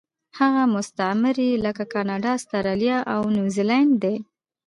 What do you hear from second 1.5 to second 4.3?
لکه کاناډا، اسټرالیا او نیوزیلینډ دي.